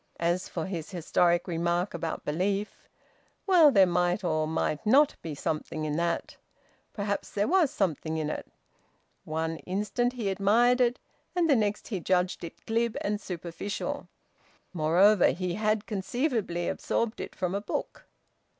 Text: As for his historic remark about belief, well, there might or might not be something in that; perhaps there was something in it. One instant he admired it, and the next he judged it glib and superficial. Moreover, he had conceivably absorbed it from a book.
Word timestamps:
As 0.19 0.49
for 0.49 0.65
his 0.65 0.89
historic 0.89 1.47
remark 1.47 1.93
about 1.93 2.25
belief, 2.25 2.89
well, 3.45 3.69
there 3.69 3.85
might 3.85 4.23
or 4.23 4.47
might 4.47 4.83
not 4.83 5.15
be 5.21 5.35
something 5.35 5.85
in 5.85 5.95
that; 5.97 6.37
perhaps 6.91 7.29
there 7.29 7.47
was 7.47 7.69
something 7.69 8.17
in 8.17 8.27
it. 8.31 8.47
One 9.25 9.57
instant 9.57 10.13
he 10.13 10.29
admired 10.31 10.81
it, 10.81 10.97
and 11.35 11.47
the 11.47 11.55
next 11.55 11.89
he 11.89 11.99
judged 11.99 12.43
it 12.43 12.65
glib 12.65 12.97
and 13.01 13.21
superficial. 13.21 14.07
Moreover, 14.73 15.27
he 15.29 15.53
had 15.53 15.85
conceivably 15.85 16.67
absorbed 16.67 17.21
it 17.21 17.35
from 17.35 17.53
a 17.53 17.61
book. 17.61 18.07